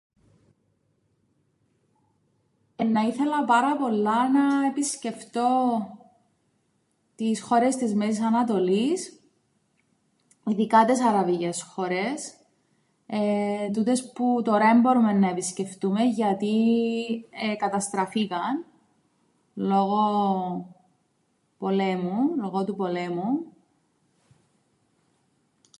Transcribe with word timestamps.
Εννά 2.75 3.01
ήθελα 3.07 3.45
πάρα 3.45 3.77
πολλά 3.77 4.29
να 4.29 4.65
επισκεφτώ 4.65 5.79
τις 7.15 7.41
χώρες 7.41 7.75
της 7.75 7.93
Μέσης 7.95 8.21
Ανατολής, 8.23 9.19
ειδικά 10.45 10.85
τες 10.85 11.01
Αραβικές 11.01 11.63
χώρες, 11.63 12.33
εεε 13.05 13.69
τούτες 13.71 14.11
που 14.13 14.41
τωρά 14.43 14.69
εν 14.69 14.79
μπορούμεν 14.79 15.19
να 15.19 15.27
επισκεφτούμεν 15.29 16.09
γιατί 16.09 16.55
εκαταστραφήκαν 17.51 18.65
λόγω 19.53 20.03
πολέμου, 21.57 22.35
λόγω 22.37 22.65
του 22.65 22.75
πολέμου. 22.75 23.53